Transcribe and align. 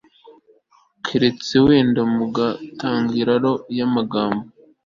keretse 1.05 1.55
wenda 1.65 2.01
mu 2.13 2.21
ntangiriro 2.75 3.51
y'amagambo 3.77 4.45